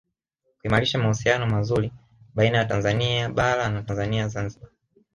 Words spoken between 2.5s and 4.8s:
ya Tanzania Bara na Tanzania Zanzibar